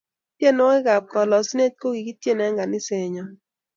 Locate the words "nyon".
3.13-3.29